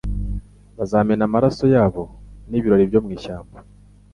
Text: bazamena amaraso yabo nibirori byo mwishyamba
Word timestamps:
bazamena 0.77 1.23
amaraso 1.27 1.65
yabo 1.75 2.03
nibirori 2.49 2.89
byo 2.89 2.99
mwishyamba 3.05 3.57